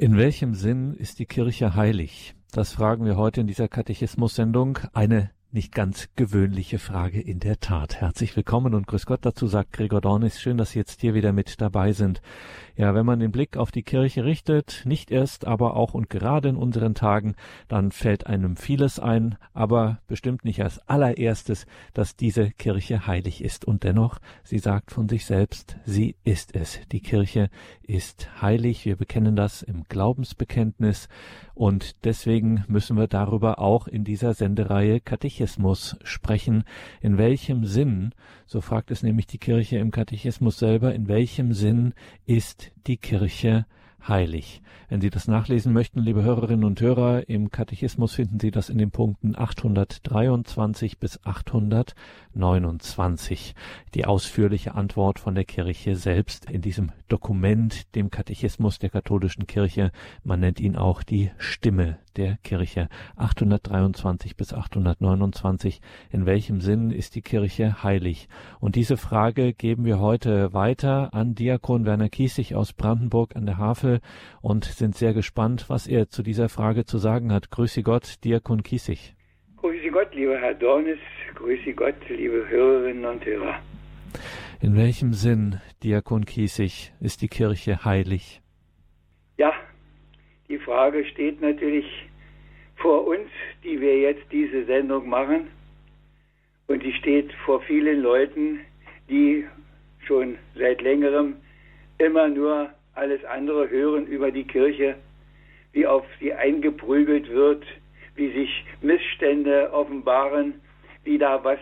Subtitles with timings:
[0.00, 2.36] In welchem Sinn ist die Kirche heilig?
[2.52, 4.78] Das fragen wir heute in dieser Katechismus-Sendung.
[4.92, 8.02] Eine nicht ganz gewöhnliche Frage in der Tat.
[8.02, 10.42] Herzlich willkommen und grüß Gott dazu, sagt Gregor Dornis.
[10.42, 12.20] Schön, dass Sie jetzt hier wieder mit dabei sind.
[12.76, 16.50] Ja, wenn man den Blick auf die Kirche richtet, nicht erst, aber auch und gerade
[16.50, 17.34] in unseren Tagen,
[17.66, 23.64] dann fällt einem vieles ein, aber bestimmt nicht als allererstes, dass diese Kirche heilig ist.
[23.64, 26.78] Und dennoch, sie sagt von sich selbst, sie ist es.
[26.92, 27.48] Die Kirche
[27.82, 28.84] ist heilig.
[28.84, 31.08] Wir bekennen das im Glaubensbekenntnis.
[31.58, 36.62] Und deswegen müssen wir darüber auch in dieser Sendereihe Katechismus sprechen.
[37.00, 38.14] In welchem Sinn,
[38.46, 41.94] so fragt es nämlich die Kirche im Katechismus selber, in welchem Sinn
[42.26, 43.66] ist die Kirche
[44.06, 44.60] heilig.
[44.88, 48.78] Wenn Sie das nachlesen möchten, liebe Hörerinnen und Hörer, im Katechismus finden Sie das in
[48.78, 53.54] den Punkten 823 bis 829.
[53.94, 59.92] Die ausführliche Antwort von der Kirche selbst in diesem Dokument, dem Katechismus der katholischen Kirche.
[60.24, 62.88] Man nennt ihn auch die Stimme der Kirche.
[63.16, 65.80] 823 bis 829.
[66.10, 68.28] In welchem Sinn ist die Kirche heilig?
[68.60, 73.56] Und diese Frage geben wir heute weiter an Diakon Werner Kiesig aus Brandenburg an der
[73.56, 74.00] Havel
[74.42, 77.50] und sind sehr gespannt, was er zu dieser Frage zu sagen hat.
[77.50, 79.14] Grüße Gott, Diakon Kiesig.
[79.56, 80.98] Grüße Gott, lieber Herr Dornes.
[81.36, 83.60] Grüße Gott, liebe Hörerinnen und Hörer.
[84.60, 88.42] In welchem Sinn, Diakon Kiesig, ist die Kirche heilig?
[89.36, 89.52] Ja,
[90.48, 91.84] die Frage steht natürlich
[92.78, 93.28] vor uns,
[93.64, 95.48] die wir jetzt diese Sendung machen.
[96.66, 98.60] Und die steht vor vielen Leuten,
[99.08, 99.44] die
[100.06, 101.36] schon seit längerem
[101.98, 104.96] immer nur alles andere hören über die Kirche,
[105.72, 107.64] wie auf sie eingeprügelt wird,
[108.14, 110.60] wie sich Missstände offenbaren,
[111.04, 111.60] wie da was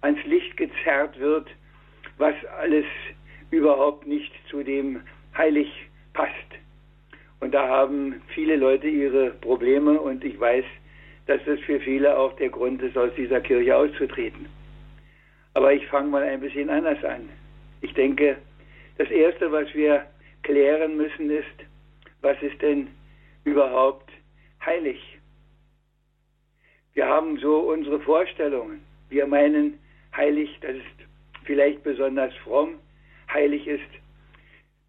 [0.00, 1.48] ans Licht gezerrt wird,
[2.18, 2.84] was alles
[3.50, 5.02] überhaupt nicht zu dem
[5.36, 5.70] heilig
[6.12, 6.32] passt.
[7.40, 10.64] Und da haben viele Leute ihre Probleme und ich weiß,
[11.26, 14.46] dass das für viele auch der Grund ist, aus dieser Kirche auszutreten.
[15.54, 17.28] Aber ich fange mal ein bisschen anders an.
[17.80, 18.36] Ich denke,
[18.98, 20.06] das Erste, was wir
[20.42, 21.44] klären müssen, ist,
[22.22, 22.88] was ist denn
[23.44, 24.10] überhaupt
[24.64, 25.18] heilig?
[26.94, 28.80] Wir haben so unsere Vorstellungen.
[29.10, 29.78] Wir meinen,
[30.16, 31.08] heilig, das ist
[31.44, 32.76] vielleicht besonders fromm.
[33.32, 33.82] Heilig ist,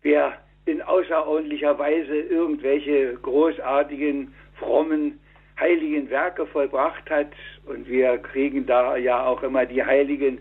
[0.01, 5.19] wer in außerordentlicher Weise irgendwelche großartigen, frommen,
[5.59, 7.31] heiligen Werke vollbracht hat.
[7.65, 10.39] Und wir kriegen da ja auch immer die Heiligen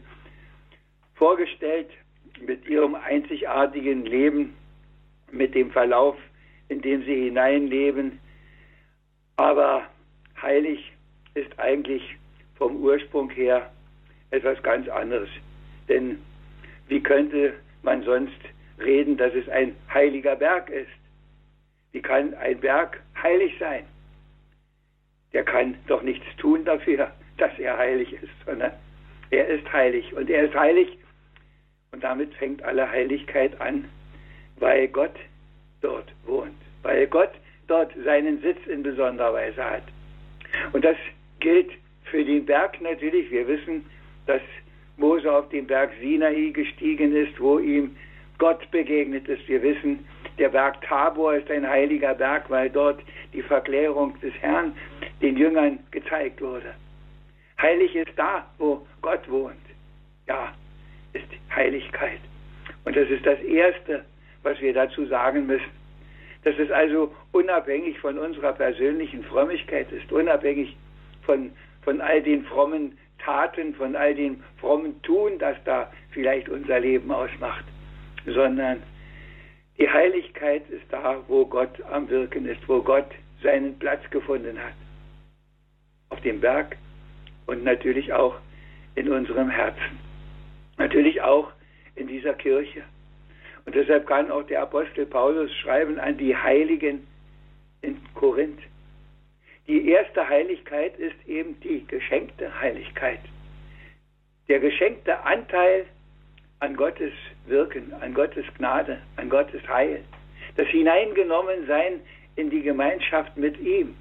[1.14, 1.88] vorgestellt
[2.44, 4.54] mit ihrem einzigartigen Leben,
[5.30, 6.16] mit dem Verlauf,
[6.68, 8.18] in dem sie hineinleben.
[9.36, 9.84] Aber
[10.40, 10.92] heilig
[11.34, 12.16] ist eigentlich
[12.56, 13.70] vom Ursprung her
[14.30, 15.28] etwas ganz anderes.
[15.88, 16.18] Denn
[16.88, 18.32] wie könnte man sonst
[18.78, 20.88] reden, dass es ein heiliger Berg ist.
[21.92, 23.84] Wie kann ein Berg heilig sein?
[25.32, 28.72] Der kann doch nichts tun dafür, dass er heilig ist, sondern
[29.30, 30.12] er ist heilig.
[30.14, 30.98] Und er ist heilig
[31.92, 33.86] und damit fängt alle Heiligkeit an,
[34.58, 35.14] weil Gott
[35.80, 37.32] dort wohnt, weil Gott
[37.68, 39.82] dort seinen Sitz in besonderer Weise hat.
[40.72, 40.96] Und das
[41.40, 41.70] gilt
[42.04, 43.30] für den Berg natürlich.
[43.30, 43.84] Wir wissen,
[44.26, 44.42] dass
[44.96, 47.96] Mose auf den Berg Sinai gestiegen ist, wo ihm
[48.38, 49.48] Gott begegnet ist.
[49.48, 50.06] Wir wissen,
[50.38, 53.00] der Berg Tabor ist ein heiliger Berg, weil dort
[53.32, 54.74] die Verklärung des Herrn
[55.22, 56.74] den Jüngern gezeigt wurde.
[57.60, 59.56] Heilig ist da, wo Gott wohnt.
[60.28, 60.52] Ja,
[61.14, 62.20] ist Heiligkeit.
[62.84, 64.04] Und das ist das Erste,
[64.42, 65.70] was wir dazu sagen müssen.
[66.44, 70.76] Dass es also unabhängig von unserer persönlichen Frömmigkeit ist, unabhängig
[71.22, 71.50] von,
[71.82, 77.10] von all den frommen Taten, von all dem frommen Tun, das da vielleicht unser Leben
[77.10, 77.64] ausmacht
[78.26, 78.82] sondern
[79.78, 83.10] die Heiligkeit ist da, wo Gott am Wirken ist, wo Gott
[83.42, 84.74] seinen Platz gefunden hat.
[86.08, 86.76] Auf dem Berg
[87.46, 88.36] und natürlich auch
[88.94, 89.98] in unserem Herzen.
[90.78, 91.52] Natürlich auch
[91.94, 92.82] in dieser Kirche.
[93.64, 97.06] Und deshalb kann auch der Apostel Paulus schreiben an die Heiligen
[97.82, 98.60] in Korinth.
[99.66, 103.20] Die erste Heiligkeit ist eben die geschenkte Heiligkeit.
[104.48, 105.86] Der geschenkte Anteil
[106.60, 107.12] an Gottes
[107.46, 110.02] Wirken, an Gottes Gnade, an Gottes Heil.
[110.56, 112.00] Das Hineingenommensein
[112.36, 113.94] in die Gemeinschaft mit ihm.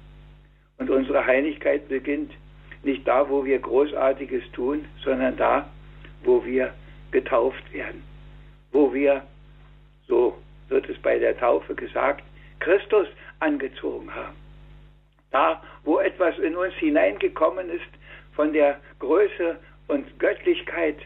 [0.78, 2.32] Und unsere Heiligkeit beginnt
[2.82, 5.68] nicht da, wo wir Großartiges tun, sondern da,
[6.22, 6.72] wo wir
[7.10, 8.02] getauft werden.
[8.72, 9.22] Wo wir,
[10.06, 10.36] so
[10.68, 12.24] wird es bei der Taufe gesagt,
[12.60, 13.08] Christus
[13.40, 14.36] angezogen haben.
[15.30, 17.90] Da, wo etwas in uns hineingekommen ist
[18.34, 20.96] von der Größe und Göttlichkeit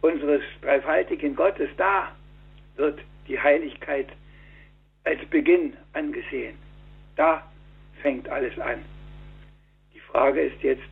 [0.00, 2.12] unseres dreifaltigen Gottes, da
[2.76, 4.08] wird die Heiligkeit
[5.04, 6.56] als Beginn angesehen.
[7.16, 7.42] Da
[8.02, 8.84] fängt alles an.
[9.94, 10.88] Die Frage ist jetzt,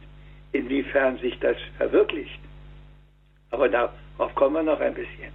[0.53, 2.41] inwiefern sich das verwirklicht.
[3.51, 5.33] Aber darauf kommen wir noch ein bisschen.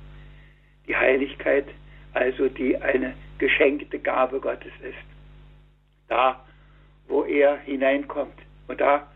[0.88, 1.66] Die Heiligkeit,
[2.14, 4.98] also die eine geschenkte Gabe Gottes ist.
[6.08, 6.44] Da,
[7.08, 8.38] wo er hineinkommt.
[8.68, 9.08] Und da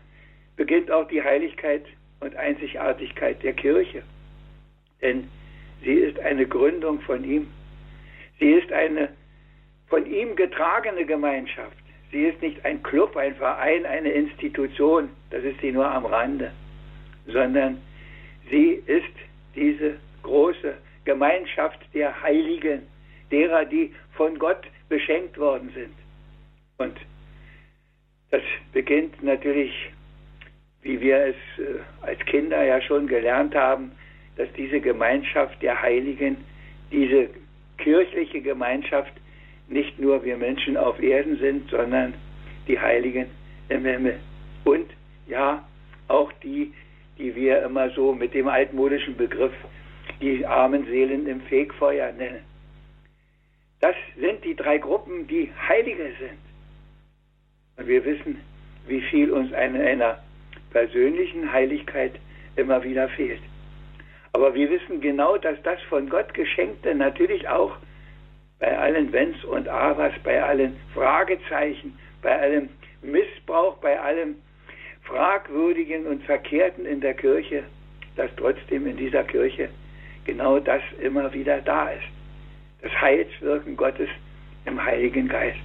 [0.56, 1.84] beginnt auch die Heiligkeit
[2.20, 4.02] und Einzigartigkeit der Kirche.
[5.02, 5.28] Denn
[5.82, 7.48] sie ist eine Gründung von ihm.
[8.38, 9.08] Sie ist eine
[9.88, 11.76] von ihm getragene Gemeinschaft.
[12.10, 16.52] Sie ist nicht ein Club, ein Verein, eine Institution, das ist sie nur am Rande,
[17.26, 17.80] sondern
[18.50, 19.04] sie ist
[19.54, 22.82] diese große Gemeinschaft der Heiligen,
[23.30, 25.94] derer, die von Gott beschenkt worden sind.
[26.78, 26.96] Und
[28.30, 29.72] das beginnt natürlich,
[30.82, 33.92] wie wir es äh, als Kinder ja schon gelernt haben,
[34.36, 36.36] dass diese Gemeinschaft der Heiligen,
[36.92, 37.30] diese
[37.78, 39.12] kirchliche Gemeinschaft
[39.68, 42.14] nicht nur wir Menschen auf Erden sind, sondern
[42.68, 43.26] die Heiligen
[43.68, 44.20] im Himmel.
[44.64, 44.86] Und
[45.26, 45.66] ja,
[46.08, 46.72] auch die,
[47.18, 49.52] die wir immer so mit dem altmodischen Begriff
[50.20, 52.42] die armen Seelen im Fegfeuer nennen.
[53.80, 56.38] Das sind die drei Gruppen, die Heilige sind.
[57.76, 58.40] Und wir wissen,
[58.86, 60.22] wie viel uns einer
[60.70, 62.12] persönlichen Heiligkeit
[62.56, 63.42] immer wieder fehlt.
[64.36, 67.74] Aber wir wissen genau, dass das von Gott geschenkte natürlich auch
[68.58, 72.68] bei allen Wenns und Abers, bei allen Fragezeichen, bei allem
[73.00, 74.34] Missbrauch, bei allem
[75.04, 77.62] Fragwürdigen und Verkehrten in der Kirche,
[78.16, 79.70] dass trotzdem in dieser Kirche
[80.26, 82.04] genau das immer wieder da ist.
[82.82, 84.10] Das Heilswirken Gottes
[84.66, 85.64] im Heiligen Geist.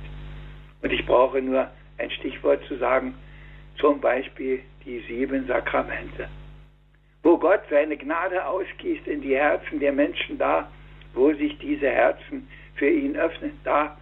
[0.82, 3.16] Und ich brauche nur ein Stichwort zu sagen,
[3.80, 6.30] zum Beispiel die sieben Sakramente,
[7.24, 10.70] wo Gott seine Gnade ausgießt in die Herzen der Menschen da,
[11.14, 13.52] wo sich diese Herzen für ihn öffnen.
[13.64, 13.98] Da,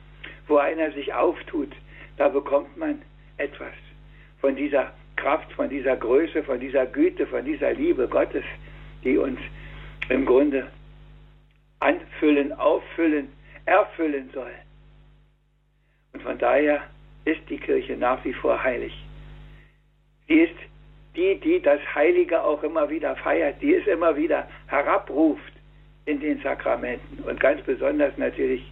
[0.47, 1.71] wo einer sich auftut,
[2.17, 3.01] da bekommt man
[3.37, 3.73] etwas
[4.39, 8.43] von dieser Kraft, von dieser Größe, von dieser Güte, von dieser Liebe Gottes,
[9.03, 9.39] die uns
[10.09, 10.67] im Grunde
[11.79, 13.29] anfüllen, auffüllen,
[13.65, 14.51] erfüllen soll.
[16.13, 16.83] Und von daher
[17.25, 18.93] ist die Kirche nach wie vor heilig.
[20.27, 20.55] Sie ist
[21.19, 25.53] die, die das Heilige auch immer wieder feiert, die es immer wieder herabruft
[26.05, 28.63] in den Sakramenten und ganz besonders natürlich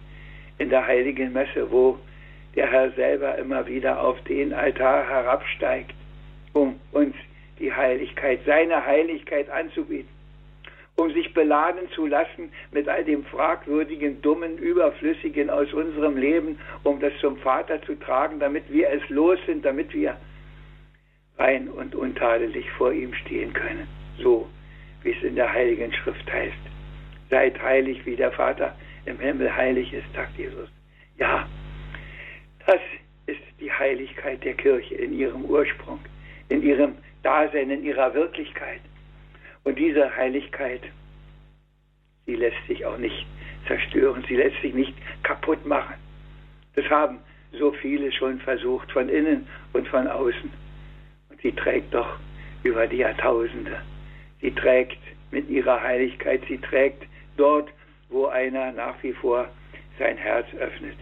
[0.56, 1.98] in der heiligen Messe, wo
[2.56, 5.94] der Herr selber immer wieder auf den Altar herabsteigt,
[6.54, 7.14] um uns
[7.58, 10.08] die Heiligkeit, seine Heiligkeit anzubieten,
[10.96, 16.98] um sich beladen zu lassen mit all dem fragwürdigen, dummen, überflüssigen aus unserem Leben, um
[16.98, 20.16] das zum Vater zu tragen, damit wir es los sind, damit wir
[21.38, 23.86] rein und untadelig vor ihm stehen können.
[24.18, 24.48] So,
[25.02, 26.56] wie es in der Heiligen Schrift heißt.
[27.30, 28.74] Seid heilig, wie der Vater
[29.06, 30.68] im Himmel heilig ist, sagt Jesus.
[31.18, 31.48] Ja,
[32.66, 32.80] das
[33.26, 36.00] ist die Heiligkeit der Kirche in ihrem Ursprung,
[36.48, 38.80] in ihrem Dasein, in ihrer Wirklichkeit.
[39.64, 40.82] Und diese Heiligkeit,
[42.26, 43.26] sie lässt sich auch nicht
[43.66, 45.94] zerstören, sie lässt sich nicht kaputt machen.
[46.74, 47.18] Das haben
[47.52, 50.50] so viele schon versucht, von innen und von außen.
[51.42, 52.18] Sie trägt doch
[52.62, 53.80] über die Jahrtausende.
[54.40, 54.98] Sie trägt
[55.30, 57.04] mit ihrer Heiligkeit, sie trägt
[57.36, 57.68] dort,
[58.08, 59.48] wo einer nach wie vor
[59.98, 60.96] sein Herz öffnet.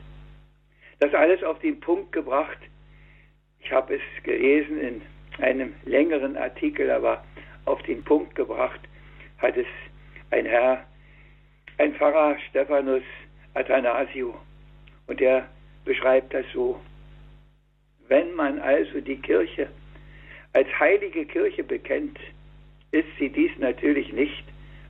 [0.99, 2.59] Das alles auf den Punkt gebracht.
[3.61, 5.03] Ich habe es gelesen in
[5.39, 7.25] einem längeren Artikel, aber
[7.65, 8.81] auf den Punkt gebracht
[9.39, 9.67] hat es
[10.31, 10.85] ein Herr,
[11.79, 13.03] ein Pfarrer Stephanus
[13.55, 14.35] Athanasio.
[15.07, 15.49] Und er
[15.85, 16.81] beschreibt das so.
[18.09, 19.69] Wenn man also die Kirche
[20.57, 22.19] als heilige Kirche bekennt,
[22.91, 24.43] ist sie dies natürlich nicht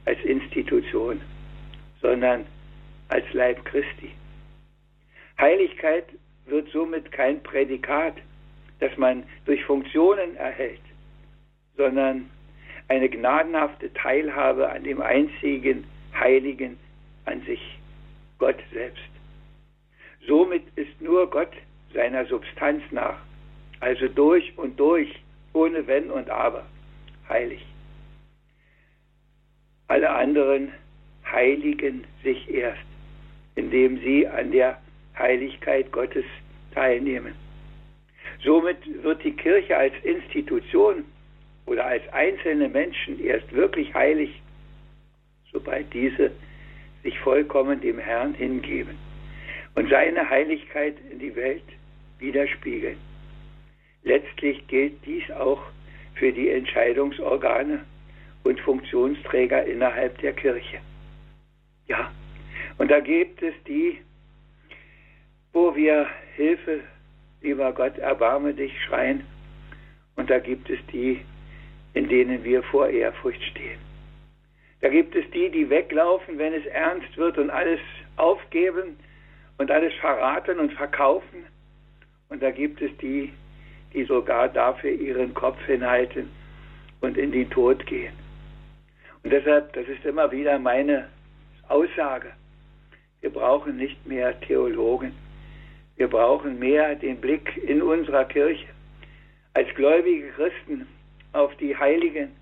[0.04, 1.20] als Institution,
[2.00, 2.46] sondern
[3.08, 4.12] als Leib Christi.
[5.40, 6.04] Heiligkeit
[6.44, 8.14] wird somit kein Prädikat,
[8.78, 10.86] das man durch Funktionen erhält,
[11.76, 12.30] sondern
[12.86, 15.82] eine gnadenhafte Teilhabe an dem einzigen
[16.16, 16.78] Heiligen
[17.24, 17.76] an sich,
[18.38, 19.10] Gott selbst.
[20.28, 21.52] Somit ist nur Gott
[21.92, 23.18] seiner Substanz nach,
[23.80, 25.12] also durch und durch,
[25.56, 26.66] ohne Wenn und Aber,
[27.28, 27.64] heilig.
[29.88, 30.72] Alle anderen
[31.24, 32.84] heiligen sich erst,
[33.54, 34.78] indem sie an der
[35.18, 36.24] Heiligkeit Gottes
[36.74, 37.34] teilnehmen.
[38.44, 41.04] Somit wird die Kirche als Institution
[41.64, 44.42] oder als einzelne Menschen erst wirklich heilig,
[45.52, 46.32] sobald diese
[47.02, 48.98] sich vollkommen dem Herrn hingeben
[49.74, 51.64] und seine Heiligkeit in die Welt
[52.18, 52.98] widerspiegeln.
[54.06, 55.60] Letztlich gilt dies auch
[56.14, 57.84] für die Entscheidungsorgane
[58.44, 60.78] und Funktionsträger innerhalb der Kirche.
[61.88, 62.12] Ja,
[62.78, 63.98] und da gibt es die,
[65.52, 66.82] wo wir Hilfe
[67.42, 69.24] lieber Gott, erbarme dich, schreien.
[70.14, 71.20] Und da gibt es die,
[71.94, 73.80] in denen wir vor Ehrfurcht stehen.
[74.82, 77.80] Da gibt es die, die weglaufen, wenn es ernst wird und alles
[78.14, 78.96] aufgeben
[79.58, 81.44] und alles verraten und verkaufen.
[82.28, 83.32] Und da gibt es die,
[83.92, 86.30] die sogar dafür ihren Kopf hinhalten
[87.00, 88.12] und in den Tod gehen.
[89.22, 91.08] Und deshalb, das ist immer wieder meine
[91.68, 92.28] Aussage.
[93.20, 95.12] Wir brauchen nicht mehr Theologen.
[95.96, 98.66] Wir brauchen mehr den Blick in unserer Kirche
[99.54, 100.86] als gläubige Christen
[101.32, 102.32] auf die Heiligen,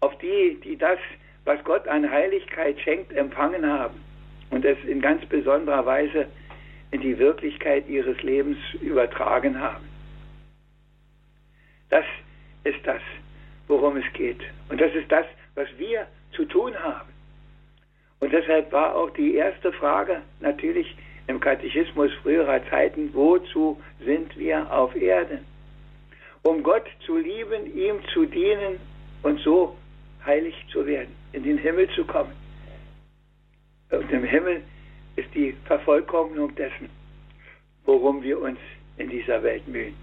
[0.00, 0.98] auf die, die das,
[1.44, 4.00] was Gott an Heiligkeit schenkt, empfangen haben
[4.50, 6.26] und es in ganz besonderer Weise
[6.92, 9.84] in die Wirklichkeit ihres Lebens übertragen haben.
[11.90, 12.04] Das
[12.64, 13.02] ist das,
[13.68, 14.40] worum es geht.
[14.68, 17.08] Und das ist das, was wir zu tun haben.
[18.20, 24.70] Und deshalb war auch die erste Frage natürlich im Katechismus früherer Zeiten, wozu sind wir
[24.72, 25.40] auf Erden?
[26.42, 28.78] Um Gott zu lieben, ihm zu dienen
[29.22, 29.76] und so
[30.24, 32.32] heilig zu werden, in den Himmel zu kommen.
[33.90, 34.62] Und im Himmel
[35.16, 36.90] ist die Vervollkommnung dessen,
[37.84, 38.58] worum wir uns
[38.96, 39.94] in dieser Welt mühen.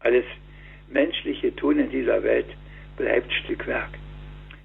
[0.00, 0.24] Alles
[0.92, 2.46] menschliche Tun in dieser Welt
[2.96, 3.90] bleibt Stückwerk.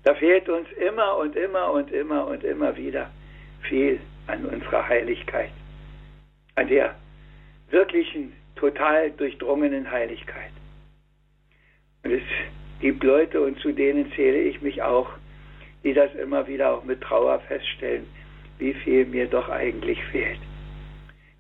[0.04, 3.10] Da fehlt uns immer und immer und immer und immer wieder
[3.62, 5.52] viel an unserer Heiligkeit,
[6.56, 6.96] an der
[7.70, 10.52] wirklichen, total durchdrungenen Heiligkeit.
[12.04, 12.24] Und es
[12.80, 15.10] gibt Leute, und zu denen zähle ich mich auch,
[15.84, 18.08] die das immer wieder auch mit Trauer feststellen,
[18.58, 20.40] wie viel mir doch eigentlich fehlt.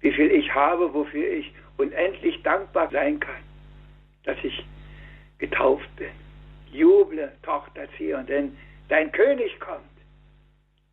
[0.01, 3.43] Wie viel ich habe, wofür ich unendlich dankbar sein kann,
[4.23, 4.63] dass ich
[5.39, 6.09] getauft bin.
[6.71, 8.57] Juble, Tochter Zion, denn
[8.89, 9.81] dein König kommt.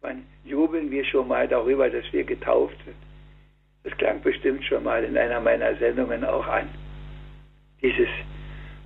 [0.00, 2.96] Wann jubeln wir schon mal darüber, dass wir getauft sind?
[3.84, 6.68] Das klang bestimmt schon mal in einer meiner Sendungen auch an.
[7.82, 8.08] Dieses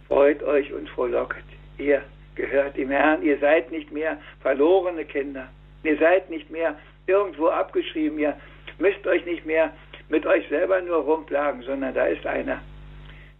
[0.09, 1.45] freut euch und frohlocket.
[1.79, 2.03] Ihr
[2.35, 3.23] gehört dem Herrn.
[3.23, 5.49] Ihr seid nicht mehr verlorene Kinder.
[5.83, 8.19] Ihr seid nicht mehr irgendwo abgeschrieben.
[8.19, 8.37] Ihr
[8.79, 9.73] müsst euch nicht mehr
[10.09, 12.61] mit euch selber nur rumplagen, sondern da ist einer,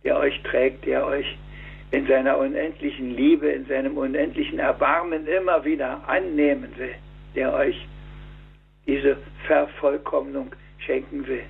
[0.05, 1.37] der euch trägt, der euch
[1.91, 6.95] in seiner unendlichen Liebe, in seinem unendlichen Erbarmen immer wieder annehmen will,
[7.35, 7.87] der euch
[8.87, 9.17] diese
[9.47, 11.45] Vervollkommnung schenken will.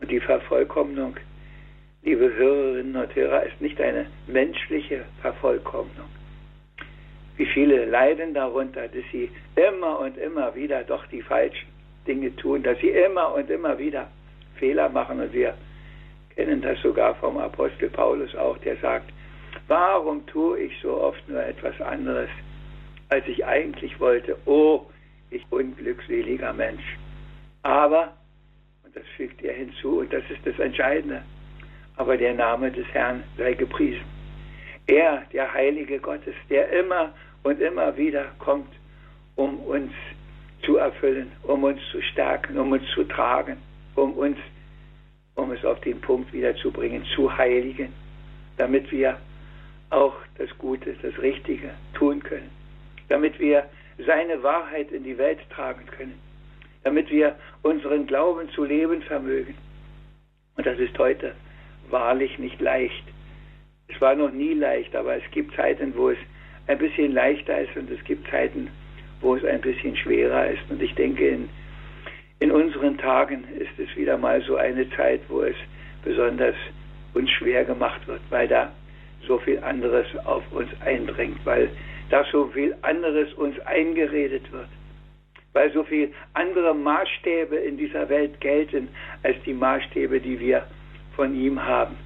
[0.00, 1.16] Und die Vervollkommnung,
[2.02, 6.08] liebe Hörerinnen und Hörer, ist nicht eine menschliche Vervollkommnung.
[7.36, 11.68] Wie viele leiden darunter, dass sie immer und immer wieder doch die falschen
[12.06, 14.08] Dinge tun, dass sie immer und immer wieder
[14.56, 15.20] Fehler machen.
[15.20, 15.54] Und wir
[16.34, 19.10] kennen das sogar vom Apostel Paulus auch, der sagt,
[19.70, 22.28] Warum tue ich so oft nur etwas anderes,
[23.08, 24.36] als ich eigentlich wollte?
[24.44, 24.86] Oh,
[25.30, 26.82] ich unglückseliger Mensch.
[27.62, 28.12] Aber,
[28.82, 31.22] und das fügt er hinzu, und das ist das Entscheidende,
[31.94, 34.02] aber der Name des Herrn sei gepriesen.
[34.88, 38.74] Er, der Heilige Gottes, der immer und immer wieder kommt,
[39.36, 39.92] um uns
[40.64, 43.56] zu erfüllen, um uns zu stärken, um uns zu tragen,
[43.94, 44.38] um uns,
[45.36, 47.92] um es auf den Punkt wiederzubringen, zu heiligen,
[48.56, 49.16] damit wir
[49.90, 52.50] auch das Gute, das Richtige tun können,
[53.08, 53.64] damit wir
[54.06, 56.18] seine Wahrheit in die Welt tragen können,
[56.84, 59.54] damit wir unseren Glauben zu leben vermögen.
[60.56, 61.34] Und das ist heute
[61.90, 63.04] wahrlich nicht leicht.
[63.88, 66.18] Es war noch nie leicht, aber es gibt Zeiten, wo es
[66.68, 68.68] ein bisschen leichter ist und es gibt Zeiten,
[69.20, 70.62] wo es ein bisschen schwerer ist.
[70.70, 71.48] Und ich denke, in,
[72.38, 75.56] in unseren Tagen ist es wieder mal so eine Zeit, wo es
[76.04, 76.54] besonders
[77.12, 78.70] uns schwer gemacht wird, weil da
[79.26, 81.70] so viel anderes auf uns eindringt, weil
[82.10, 84.68] da so viel anderes uns eingeredet wird,
[85.52, 88.88] weil so viel andere Maßstäbe in dieser Welt gelten
[89.22, 90.64] als die Maßstäbe, die wir
[91.16, 91.96] von ihm haben,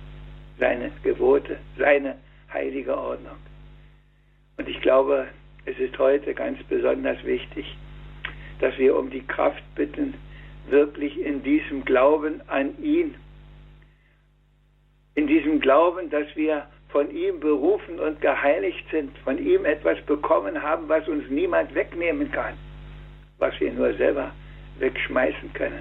[0.59, 2.17] seine Gebote, seine
[2.53, 3.37] heilige Ordnung.
[4.57, 5.27] Und ich glaube,
[5.65, 7.67] es ist heute ganz besonders wichtig,
[8.61, 10.15] dass wir um die Kraft bitten,
[10.69, 13.15] wirklich in diesem Glauben an ihn,
[15.15, 20.63] in diesem Glauben, dass wir von ihm berufen und geheiligt sind, von ihm etwas bekommen
[20.63, 22.55] haben, was uns niemand wegnehmen kann,
[23.39, 24.31] was wir nur selber
[24.79, 25.81] wegschmeißen können,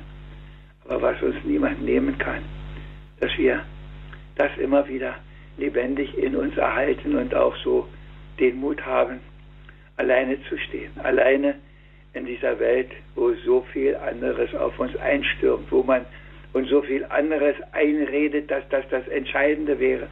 [0.85, 2.41] aber was uns niemand nehmen kann,
[3.19, 3.63] dass wir
[4.37, 5.13] das immer wieder
[5.57, 7.87] lebendig in uns erhalten und auch so
[8.39, 9.19] den Mut haben,
[9.97, 11.59] alleine zu stehen, alleine
[12.15, 16.07] in dieser Welt, wo so viel anderes auf uns einstürmt, wo man
[16.53, 20.07] uns so viel anderes einredet, dass das das Entscheidende wäre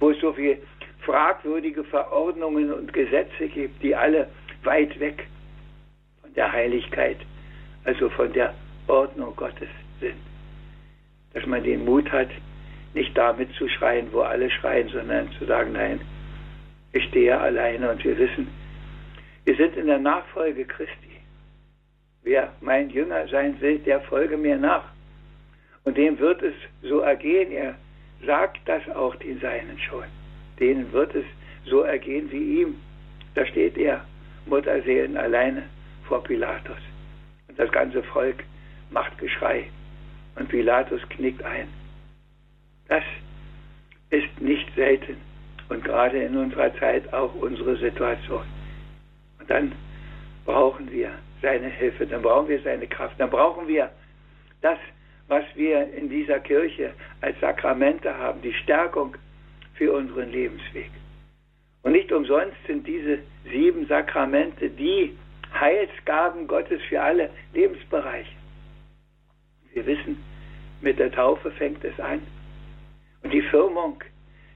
[0.00, 0.58] wo es so viele
[1.04, 4.28] fragwürdige Verordnungen und Gesetze gibt, die alle
[4.64, 5.26] weit weg
[6.22, 7.18] von der Heiligkeit,
[7.84, 8.54] also von der
[8.88, 9.68] Ordnung Gottes
[10.00, 10.16] sind.
[11.32, 12.28] Dass man den Mut hat,
[12.94, 16.00] nicht damit zu schreien, wo alle schreien, sondern zu sagen, nein,
[16.92, 18.48] ich stehe alleine und wir wissen,
[19.44, 21.10] wir sind in der Nachfolge Christi.
[22.22, 24.84] Wer mein Jünger sein will, der folge mir nach.
[25.84, 27.50] Und dem wird es so ergehen.
[27.52, 27.76] Er
[28.24, 30.04] sagt das auch den Seinen schon.
[30.58, 31.24] Denen wird es
[31.64, 32.76] so ergehen wie ihm.
[33.34, 34.04] Da steht er,
[34.46, 35.64] Mutterseelen alleine
[36.04, 36.78] vor Pilatus.
[37.48, 38.44] Und das ganze Volk
[38.90, 39.68] macht Geschrei.
[40.36, 41.68] Und Pilatus knickt ein.
[42.88, 43.04] Das
[44.10, 45.16] ist nicht selten
[45.68, 48.44] und gerade in unserer Zeit auch unsere Situation.
[49.38, 49.72] Und dann
[50.44, 51.10] brauchen wir
[51.40, 53.90] seine Hilfe, dann brauchen wir seine Kraft, dann brauchen wir
[54.60, 54.78] das,
[55.30, 59.16] was wir in dieser Kirche als Sakramente haben, die Stärkung
[59.74, 60.90] für unseren Lebensweg.
[61.82, 65.16] Und nicht umsonst sind diese sieben Sakramente die
[65.54, 68.34] Heilsgaben Gottes für alle Lebensbereiche.
[69.72, 70.20] Wir wissen,
[70.80, 72.20] mit der Taufe fängt es an.
[73.22, 74.02] Und die Firmung,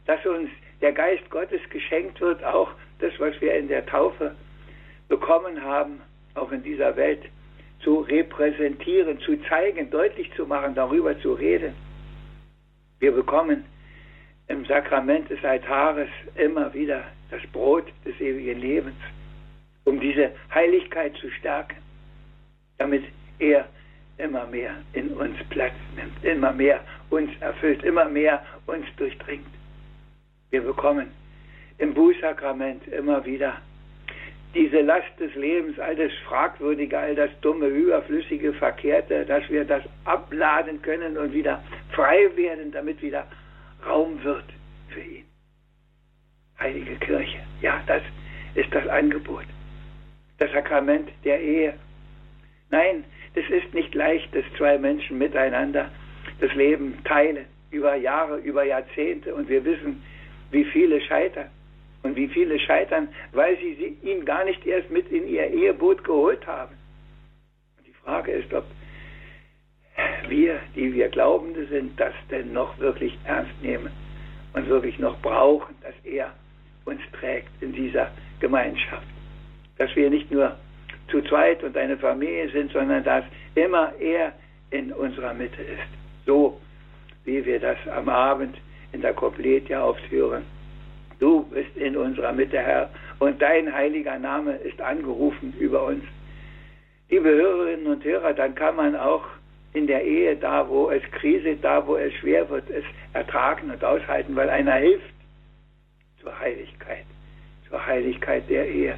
[0.07, 0.51] dass uns
[0.81, 4.35] der Geist Gottes geschenkt wird, auch das, was wir in der Taufe
[5.09, 6.01] bekommen haben,
[6.35, 7.23] auch in dieser Welt
[7.85, 11.75] zu repräsentieren, zu zeigen, deutlich zu machen, darüber zu reden.
[12.99, 13.65] Wir bekommen
[14.49, 18.97] im Sakrament des Altares immer wieder das Brot des ewigen Lebens,
[19.85, 21.77] um diese Heiligkeit zu stärken,
[22.79, 23.05] damit
[23.39, 23.69] er
[24.17, 29.47] immer mehr in uns Platz nimmt, immer mehr uns erfüllt, immer mehr uns durchdringt.
[30.51, 31.11] Wir bekommen
[31.79, 33.61] im Bußsakrament immer wieder
[34.55, 39.83] diese Last des Lebens, all das Fragwürdige, all das Dumme, Überflüssige, Verkehrte, dass wir das
[40.05, 43.27] abladen können und wieder frei werden, damit wieder
[43.87, 44.45] Raum wird
[44.89, 45.25] für ihn.
[46.59, 48.03] Heilige Kirche, ja, das
[48.55, 49.45] ist das Angebot.
[50.39, 51.75] Das Sakrament der Ehe.
[52.71, 55.91] Nein, es ist nicht leicht, dass zwei Menschen miteinander
[56.41, 59.35] das Leben teilen, über Jahre, über Jahrzehnte.
[59.35, 60.03] Und wir wissen,
[60.51, 61.51] wie viele scheitern.
[62.05, 66.47] Und wie viele scheitern, weil sie ihn gar nicht erst mit in ihr Eheboot geholt
[66.47, 66.75] haben.
[67.79, 68.65] Und die Frage ist, ob
[70.29, 73.91] wir, die wir Glaubende sind, das denn noch wirklich ernst nehmen
[74.53, 76.33] und wirklich noch brauchen, dass er
[76.85, 79.07] uns trägt in dieser Gemeinschaft.
[79.79, 80.57] Dass wir nicht nur
[81.09, 84.35] zu zweit und eine Familie sind, sondern dass immer er
[84.71, 85.89] in unserer Mitte ist.
[86.27, 86.61] So
[87.25, 88.59] wie wir das am Abend
[88.93, 90.45] in der Kompletja aufführen.
[91.25, 96.05] Du bist in unserer Mitte, Herr, und dein heiliger Name ist angerufen über uns.
[97.09, 99.25] Liebe Hörerinnen und Hörer, dann kann man auch
[99.73, 102.85] in der Ehe, da wo es Krise, da wo es schwer wird, es
[103.15, 105.15] ertragen und aushalten, weil einer hilft
[106.21, 107.07] zur Heiligkeit,
[107.71, 108.95] zur Heiligkeit der Ehe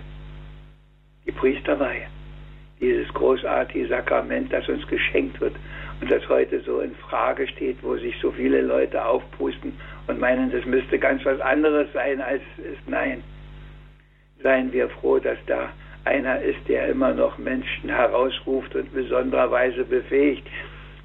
[1.27, 2.09] die Priesterweihe,
[2.81, 5.55] dieses großartige Sakrament, das uns geschenkt wird
[6.01, 9.75] und das heute so in Frage steht, wo sich so viele Leute aufpusten
[10.07, 12.79] und meinen, das müsste ganz was anderes sein, als es.
[12.87, 13.23] Nein,
[14.43, 15.71] seien wir froh, dass da
[16.05, 20.47] einer ist, der immer noch Menschen herausruft und besondererweise befähigt,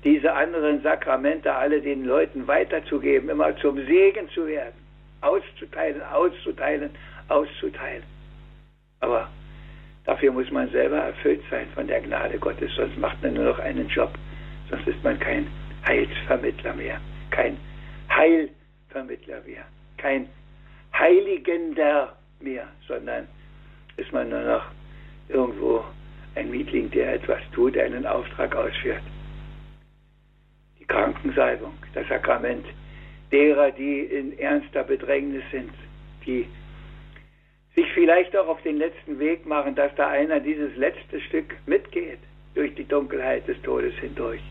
[0.03, 4.73] diese anderen Sakramente alle den Leuten weiterzugeben, immer zum Segen zu werden,
[5.21, 6.89] auszuteilen, auszuteilen,
[7.27, 8.03] auszuteilen.
[8.99, 9.29] Aber
[10.05, 13.59] Dafür muss man selber erfüllt sein von der Gnade Gottes, sonst macht man nur noch
[13.59, 14.11] einen Job.
[14.69, 15.47] Sonst ist man kein
[15.85, 17.57] Heilsvermittler mehr, kein
[18.09, 18.60] Heilvermittler
[18.93, 19.65] mehr,
[19.97, 20.27] kein
[20.93, 23.27] Heiligender mehr, sondern
[23.97, 24.65] ist man nur noch
[25.29, 25.83] irgendwo
[26.35, 29.01] ein Mietling, der etwas tut, einen Auftrag ausführt.
[30.79, 32.65] Die Krankensalbung, das Sakrament
[33.31, 35.71] derer, die in ernster Bedrängnis sind,
[36.25, 36.47] die
[37.75, 42.19] sich vielleicht auch auf den letzten Weg machen, dass da einer dieses letzte Stück mitgeht
[42.53, 44.41] durch die Dunkelheit des Todes hindurch.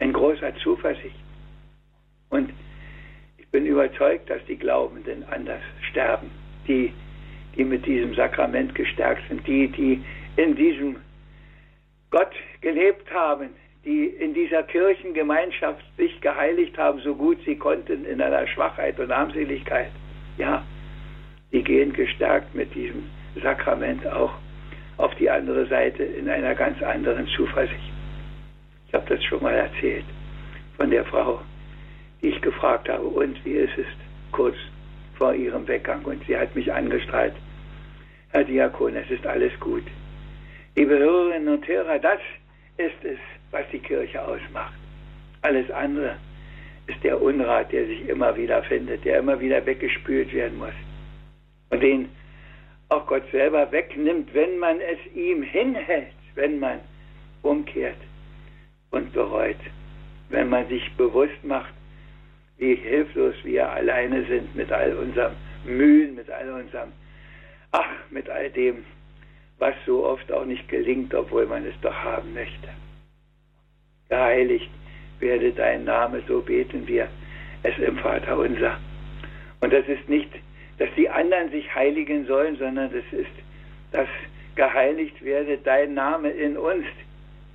[0.00, 1.14] Ein großer Zuversicht.
[2.30, 2.52] Und
[3.56, 6.30] bin überzeugt, dass die Glaubenden anders sterben,
[6.68, 6.92] die,
[7.56, 10.04] die mit diesem Sakrament gestärkt sind, die, die
[10.36, 10.96] in diesem
[12.10, 13.48] Gott gelebt haben,
[13.86, 19.10] die in dieser Kirchengemeinschaft sich geheiligt haben, so gut sie konnten, in einer Schwachheit und
[19.10, 19.90] Armseligkeit.
[20.36, 20.62] Ja,
[21.50, 23.04] die gehen gestärkt mit diesem
[23.42, 24.34] Sakrament auch
[24.98, 27.90] auf die andere Seite in einer ganz anderen Zuversicht.
[28.88, 30.04] Ich habe das schon mal erzählt
[30.76, 31.40] von der Frau,
[32.28, 33.86] ich gefragt habe, und wie ist es
[34.32, 34.56] kurz
[35.16, 36.04] vor ihrem Weggang.
[36.04, 37.34] Und sie hat mich angestrahlt.
[38.30, 39.84] Herr Diakon, es ist alles gut.
[40.74, 42.20] Liebe Hörerinnen und Hörer, das
[42.76, 43.18] ist es,
[43.50, 44.74] was die Kirche ausmacht.
[45.42, 46.16] Alles andere
[46.86, 50.74] ist der Unrat, der sich immer wieder findet, der immer wieder weggespült werden muss
[51.70, 52.08] und den
[52.88, 56.78] auch Gott selber wegnimmt, wenn man es ihm hinhält, wenn man
[57.42, 57.96] umkehrt
[58.90, 59.56] und bereut,
[60.28, 61.72] wenn man sich bewusst macht,
[62.58, 65.32] wie hilflos wir alleine sind mit all unserem
[65.64, 66.92] Mühen, mit all unserem,
[67.72, 68.84] ach, mit all dem,
[69.58, 72.68] was so oft auch nicht gelingt, obwohl man es doch haben möchte.
[74.08, 74.70] Geheiligt
[75.18, 77.08] werde dein Name, so beten wir
[77.62, 78.78] es im Vater unser.
[79.60, 80.30] Und das ist nicht,
[80.78, 83.30] dass die anderen sich heiligen sollen, sondern das ist,
[83.92, 84.08] dass
[84.54, 86.84] geheiligt werde dein Name in uns.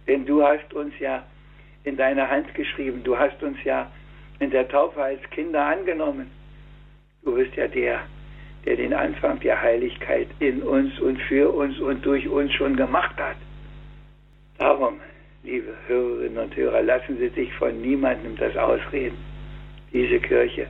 [0.07, 1.23] Denn du hast uns ja
[1.83, 3.91] in deine Hand geschrieben, du hast uns ja
[4.41, 6.31] in der Taufe als Kinder angenommen.
[7.23, 7.99] Du bist ja der,
[8.65, 13.15] der den Anfang der Heiligkeit in uns und für uns und durch uns schon gemacht
[13.17, 13.37] hat.
[14.57, 14.99] Darum,
[15.43, 19.17] liebe Hörerinnen und Hörer, lassen Sie sich von niemandem das ausreden.
[19.93, 20.65] Diese Kirche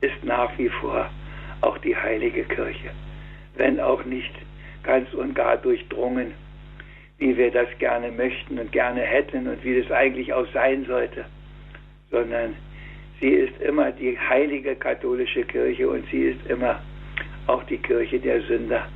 [0.00, 1.10] ist nach wie vor
[1.62, 2.90] auch die heilige Kirche,
[3.56, 4.34] wenn auch nicht
[4.84, 6.32] ganz und gar durchdrungen,
[7.18, 11.24] wie wir das gerne möchten und gerne hätten und wie das eigentlich auch sein sollte,
[12.12, 12.54] sondern
[13.20, 16.80] sie ist immer die heilige katholische Kirche und sie ist immer
[17.46, 18.86] auch die Kirche der Sünder,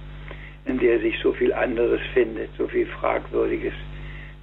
[0.66, 3.74] in der sich so viel anderes findet, so viel Fragwürdiges,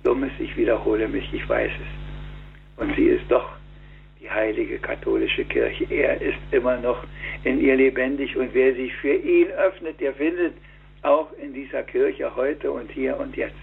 [0.03, 2.83] Dummes, ich wiederhole mich, ich weiß es.
[2.83, 3.49] Und sie ist doch
[4.21, 5.85] die heilige katholische Kirche.
[5.89, 7.03] Er ist immer noch
[7.43, 10.53] in ihr lebendig und wer sich für ihn öffnet, der findet
[11.01, 13.55] auch in dieser Kirche heute und hier und jetzt,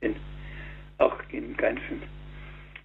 [0.00, 0.14] in,
[0.98, 2.02] auch in ganzen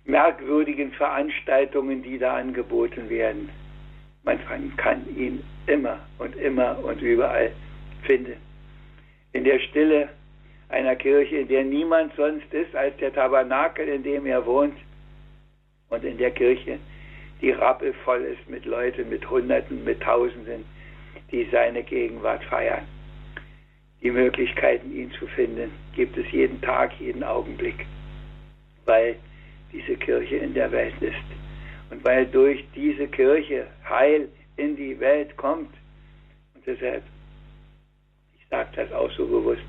[0.10, 3.50] merkwürdigen Veranstaltungen, die da angeboten werden.
[4.24, 4.40] Man
[4.78, 7.52] kann ihn immer und immer und überall
[8.04, 8.36] finden.
[9.34, 10.10] In der Stille
[10.70, 14.78] einer Kirche, in der niemand sonst ist als der Tabernakel, in dem er wohnt,
[15.90, 16.80] und in der Kirche,
[17.42, 20.66] die rappelvoll ist mit Leuten, mit Hunderten, mit Tausenden,
[21.32, 22.84] die seine Gegenwart feiern.
[24.02, 27.86] Die Möglichkeiten, ihn zu finden, gibt es jeden Tag, jeden Augenblick,
[28.86, 29.16] weil
[29.72, 31.16] diese Kirche in der Welt ist.
[31.90, 35.74] Und weil durch diese Kirche Heil in die Welt kommt.
[36.54, 37.04] Und deshalb,
[38.38, 39.64] ich sage das auch so bewusst,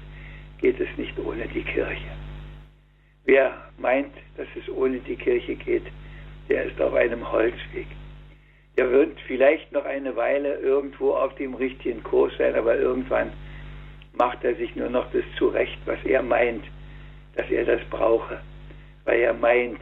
[0.59, 2.11] geht es nicht ohne die Kirche.
[3.25, 5.85] Wer meint, dass es ohne die Kirche geht,
[6.49, 7.87] der ist auf einem Holzweg.
[8.77, 13.33] Der wird vielleicht noch eine Weile irgendwo auf dem richtigen Kurs sein, aber irgendwann
[14.13, 16.65] macht er sich nur noch das zurecht, was er meint,
[17.37, 18.41] dass er das brauche,
[19.05, 19.81] weil er meint,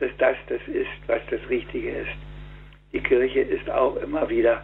[0.00, 2.16] dass das das ist, was das Richtige ist.
[2.92, 4.62] Die Kirche ist auch immer wieder,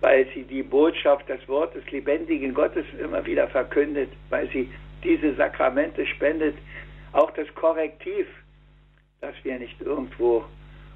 [0.00, 4.70] weil sie die Botschaft, das Wort des lebendigen Gottes immer wieder verkündet, weil sie
[5.02, 6.56] diese Sakramente spendet,
[7.12, 8.26] auch das Korrektiv,
[9.20, 10.44] dass wir nicht irgendwo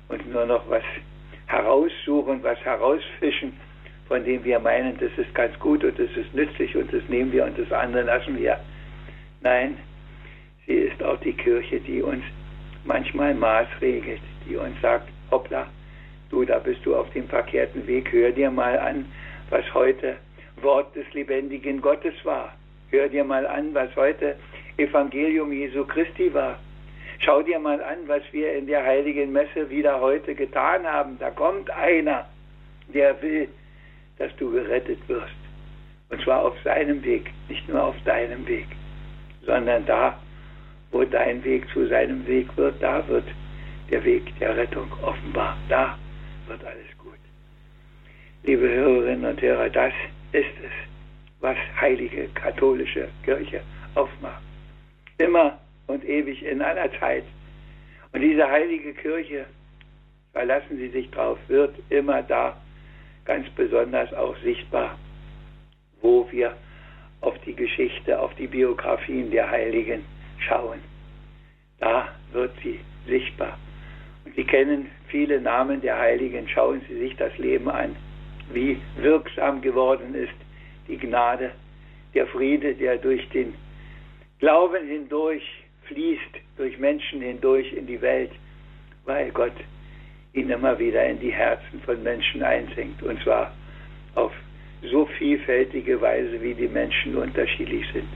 [0.09, 0.83] und nur noch was
[1.47, 3.53] heraussuchen, was herausfischen,
[4.09, 7.33] von dem wir meinen, das ist ganz gut und das ist nützlich und das nehmen
[7.33, 8.59] wir und das andere lassen wir.
[9.41, 9.77] Nein,
[10.67, 12.25] sie ist auch die Kirche, die uns
[12.87, 15.67] manchmal maßregelt, die uns sagt, hoppla,
[16.31, 19.07] du, da bist du auf dem verkehrten Weg, hör dir mal an,
[19.51, 20.17] was heute
[20.63, 22.55] Wort des lebendigen Gottes war.
[22.91, 24.37] Hör dir mal an, was heute
[24.77, 26.59] Evangelium Jesu Christi war.
[27.19, 31.19] Schau dir mal an, was wir in der heiligen Messe wieder heute getan haben.
[31.19, 32.27] Da kommt einer,
[32.89, 33.49] der will,
[34.19, 35.35] dass du gerettet wirst.
[36.11, 38.67] Und zwar auf seinem Weg, nicht nur auf deinem Weg,
[39.45, 40.19] sondern da,
[40.97, 43.27] wo dein Weg zu seinem Weg wird, da wird
[43.91, 45.55] der Weg der Rettung offenbar.
[45.69, 45.99] Da
[46.47, 47.19] wird alles gut.
[48.45, 49.93] Liebe Hörerinnen und Hörer, das
[50.33, 50.73] ist es,
[51.41, 53.61] was heilige katholische Kirche
[53.95, 54.43] aufmacht.
[55.19, 57.25] Immer und ewig in aller Zeit.
[58.13, 59.45] Und diese heilige Kirche,
[60.33, 62.57] verlassen Sie sich drauf, wird immer da
[63.27, 64.97] ganz besonders auch sichtbar,
[66.01, 66.57] wo wir
[67.21, 70.16] auf die Geschichte, auf die Biografien der Heiligen
[70.47, 70.81] schauen.
[71.79, 73.59] Da wird sie sichtbar.
[74.25, 76.49] Und Sie kennen viele Namen der Heiligen.
[76.49, 77.95] Schauen Sie sich das Leben an,
[78.53, 80.35] wie wirksam geworden ist
[80.89, 81.51] die Gnade,
[82.15, 83.55] der Friede, der durch den
[84.39, 85.43] Glauben hindurch
[85.87, 86.21] fließt
[86.57, 88.33] durch Menschen hindurch in die Welt,
[89.05, 89.53] weil Gott
[90.33, 93.03] ihn immer wieder in die Herzen von Menschen einsinkt.
[93.03, 93.53] Und zwar
[94.15, 94.33] auf
[94.83, 98.09] so vielfältige Weise, wie die Menschen unterschiedlich sind.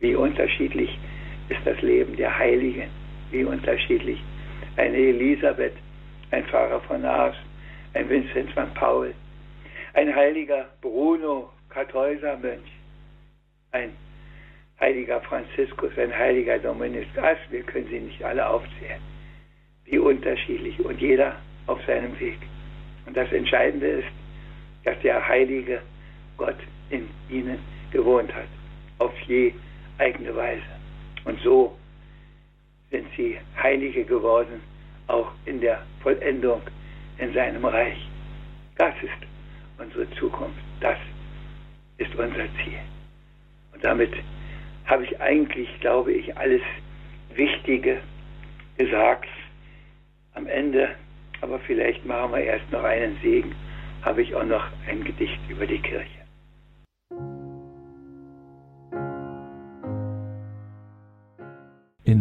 [0.00, 0.98] Wie unterschiedlich
[1.48, 2.88] ist das Leben der Heiligen,
[3.30, 4.22] wie unterschiedlich.
[4.76, 5.74] Eine Elisabeth,
[6.30, 7.36] ein Pfarrer von Ars,
[7.94, 9.14] ein Vincent van Paul,
[9.94, 12.70] ein heiliger Bruno, Kartäuser Mönch,
[13.72, 13.92] ein
[14.80, 19.00] heiliger Franziskus, ein heiliger Dominikas, wir können sie nicht alle aufzählen.
[19.84, 22.38] Wie unterschiedlich und jeder auf seinem Weg.
[23.06, 24.08] Und das Entscheidende ist,
[24.84, 25.80] dass der heilige
[26.36, 26.58] Gott
[26.90, 27.58] in ihnen
[27.90, 28.48] gewohnt hat,
[28.98, 29.52] auf je
[29.98, 30.77] eigene Weise.
[31.28, 31.76] Und so
[32.90, 34.62] sind sie Heilige geworden,
[35.08, 36.62] auch in der Vollendung
[37.18, 37.98] in seinem Reich.
[38.76, 39.28] Das ist
[39.76, 40.58] unsere Zukunft.
[40.80, 40.96] Das
[41.98, 42.80] ist unser Ziel.
[43.74, 44.12] Und damit
[44.86, 46.62] habe ich eigentlich, glaube ich, alles
[47.34, 48.00] Wichtige
[48.78, 49.28] gesagt.
[50.32, 50.94] Am Ende,
[51.42, 53.54] aber vielleicht machen wir erst noch einen Segen,
[54.00, 56.17] habe ich auch noch ein Gedicht über die Kirche.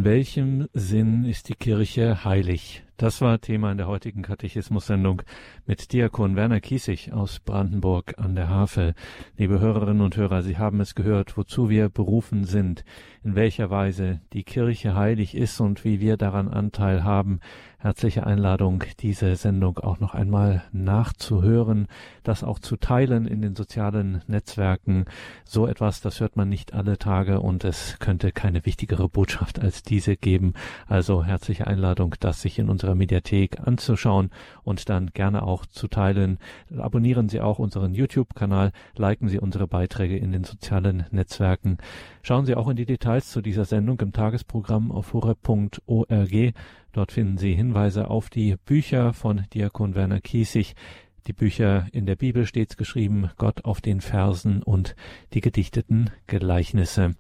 [0.07, 2.85] Welchem Sinn ist die Kirche heilig?
[2.95, 5.21] Das war Thema in der heutigen Katechismus-Sendung
[5.65, 8.93] mit Diakon Werner Kiesig aus Brandenburg an der Havel.
[9.35, 12.85] Liebe Hörerinnen und Hörer, Sie haben es gehört, wozu wir berufen sind,
[13.21, 17.41] in welcher Weise die Kirche heilig ist und wie wir daran Anteil haben.
[17.79, 21.87] Herzliche Einladung, diese Sendung auch noch einmal nachzuhören,
[22.23, 25.05] das auch zu teilen in den sozialen Netzwerken.
[25.45, 29.83] So etwas, das hört man nicht alle Tage und es könnte keine wichtigere Botschaft als
[29.83, 30.53] diese geben.
[30.87, 34.31] Also herzliche Einladung, das sich in unserer Mediathek anzuschauen
[34.63, 36.39] und dann gerne auch zu teilen.
[36.75, 41.77] Abonnieren Sie auch unseren YouTube-Kanal, liken Sie unsere Beiträge in den sozialen Netzwerken.
[42.23, 46.53] Schauen Sie auch in die Details zu dieser Sendung im Tagesprogramm auf horeb.org.
[46.97, 50.73] Dort finden Sie Hinweise auf die Bücher von Diakon Werner Kiesig,
[51.27, 54.95] die Bücher in der Bibel stets geschrieben, Gott auf den Versen und
[55.35, 57.13] die gedichteten Gleichnisse.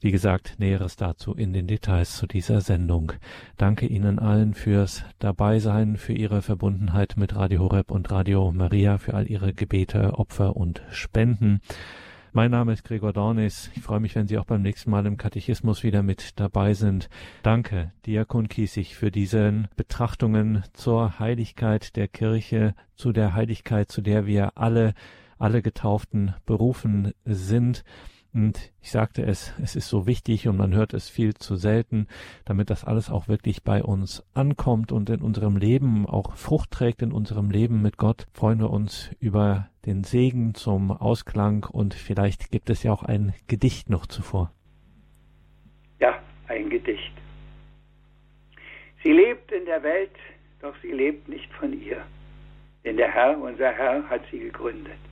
[0.00, 3.12] Wie gesagt, Näheres dazu in den Details zu dieser Sendung.
[3.58, 9.12] Danke Ihnen allen fürs Dabeisein, für Ihre Verbundenheit mit Radio Horeb und Radio Maria, für
[9.12, 11.60] all Ihre Gebete, Opfer und Spenden.
[12.38, 13.68] Mein Name ist Gregor Dornis.
[13.74, 17.08] Ich freue mich, wenn Sie auch beim nächsten Mal im Katechismus wieder mit dabei sind.
[17.42, 24.26] Danke, Diakon Kiesig, für diese Betrachtungen zur Heiligkeit der Kirche, zu der Heiligkeit, zu der
[24.26, 24.94] wir alle,
[25.40, 27.82] alle Getauften berufen sind.
[28.38, 32.06] Und ich sagte es, es ist so wichtig und man hört es viel zu selten,
[32.44, 37.02] damit das alles auch wirklich bei uns ankommt und in unserem Leben auch Frucht trägt
[37.02, 42.52] in unserem Leben mit Gott, freuen wir uns über den Segen zum Ausklang und vielleicht
[42.52, 44.52] gibt es ja auch ein Gedicht noch zuvor.
[45.98, 47.14] Ja, ein Gedicht.
[49.02, 50.14] Sie lebt in der Welt,
[50.62, 52.04] doch sie lebt nicht von ihr.
[52.84, 55.07] Denn der Herr, unser Herr, hat sie gegründet.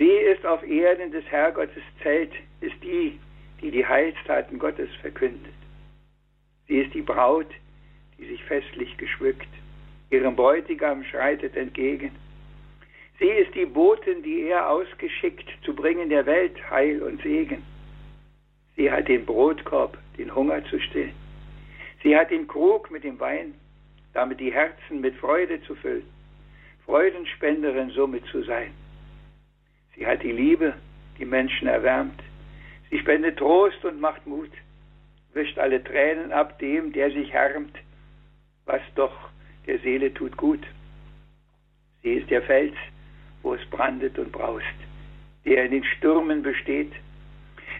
[0.00, 2.32] Sie ist auf Erden des Herrgottes Zelt,
[2.62, 3.20] ist die,
[3.60, 5.52] die die Heilstaten Gottes verkündet.
[6.66, 7.50] Sie ist die Braut,
[8.16, 9.50] die sich festlich geschmückt,
[10.08, 12.12] ihrem Bräutigam schreitet entgegen.
[13.18, 17.62] Sie ist die Botin, die er ausgeschickt, zu bringen der Welt Heil und Segen.
[18.76, 21.12] Sie hat den Brotkorb, den Hunger zu stillen.
[22.02, 23.52] Sie hat den Krug mit dem Wein,
[24.14, 26.08] damit die Herzen mit Freude zu füllen,
[26.86, 28.72] Freudenspenderin somit zu sein.
[30.00, 30.72] Sie hat die Liebe,
[31.18, 32.18] die Menschen erwärmt.
[32.88, 34.50] Sie spendet Trost und macht Mut,
[35.34, 37.76] wischt alle Tränen ab dem, der sich härmt,
[38.64, 39.12] was doch
[39.66, 40.66] der Seele tut gut.
[42.02, 42.74] Sie ist der Fels,
[43.42, 44.64] wo es brandet und braust,
[45.44, 46.92] der in den Stürmen besteht,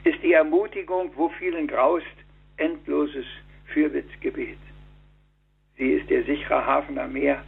[0.04, 2.04] ist die Ermutigung, wo vielen graust,
[2.58, 3.24] endloses
[3.72, 4.58] Fürbittgebet.
[5.78, 7.42] Sie ist der sichere Hafen am Meer,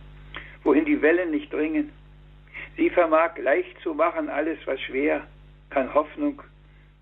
[0.64, 1.90] wohin die Wellen nicht dringen,
[2.76, 5.26] Sie vermag leicht zu machen alles, was schwer,
[5.70, 6.42] kann Hoffnung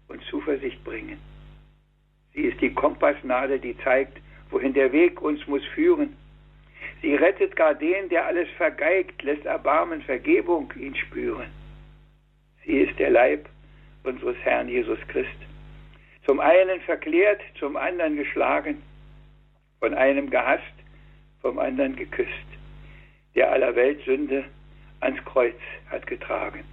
[0.09, 1.19] und Zuversicht bringen.
[2.35, 4.19] Sie ist die Kompassnadel, die zeigt,
[4.51, 6.17] wohin der Weg uns muss führen.
[7.03, 11.51] Sie rettet gar den, der alles vergeigt, lässt Erbarmen, Vergebung ihn spüren.
[12.65, 13.49] Sie ist der Leib
[14.05, 15.29] unseres Herrn Jesus Christ.
[16.27, 18.83] Zum einen verklärt, zum anderen geschlagen,
[19.79, 20.63] von einem gehasst,
[21.41, 22.31] vom anderen geküsst,
[23.35, 24.45] der aller Welt Sünde
[25.01, 25.59] ans Kreuz
[25.91, 26.65] hat getragen.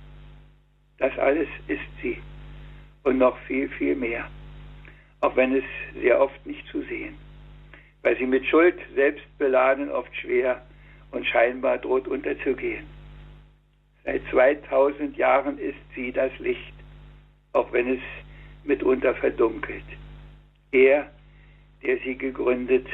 [0.98, 2.18] Das alles ist sie
[3.04, 4.28] und noch viel, viel mehr,
[5.22, 5.64] auch wenn es
[6.02, 7.16] sehr oft nicht zu sehen,
[8.02, 10.62] weil sie mit Schuld selbst beladen oft schwer
[11.12, 12.86] und scheinbar droht unterzugehen.
[14.04, 16.74] Seit 2000 Jahren ist sie das Licht,
[17.54, 18.02] auch wenn es
[18.64, 19.84] mitunter verdunkelt.
[20.72, 21.10] Er,
[21.84, 22.88] der sie gegründet,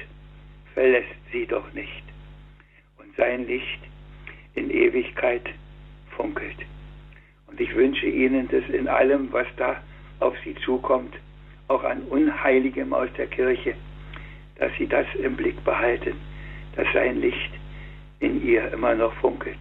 [0.74, 2.04] verlässt sie doch nicht.
[2.98, 3.80] Und sein Licht
[4.56, 5.44] in Ewigkeit
[6.16, 6.58] funkelt.
[7.48, 9.82] Und ich wünsche Ihnen, dass in allem, was da
[10.20, 11.16] auf Sie zukommt,
[11.68, 13.76] auch an Unheiligem aus der Kirche,
[14.58, 16.16] dass Sie das im Blick behalten,
[16.76, 17.52] dass sein Licht
[18.20, 19.58] in ihr immer noch funkelt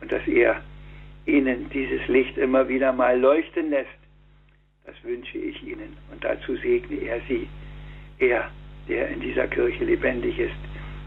[0.00, 0.60] und dass er
[1.24, 3.88] Ihnen dieses Licht immer wieder mal leuchten lässt.
[4.84, 7.48] Das wünsche ich Ihnen und dazu segne er Sie,
[8.18, 8.50] er,
[8.88, 10.54] der in dieser Kirche lebendig ist,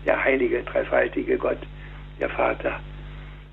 [0.05, 1.59] der heilige, dreifaltige Gott,
[2.19, 2.79] der Vater,